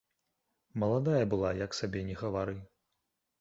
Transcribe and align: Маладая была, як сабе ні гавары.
Маладая 0.83 1.19
была, 1.33 1.51
як 1.65 1.77
сабе 1.81 1.99
ні 2.09 2.17
гавары. 2.23 2.57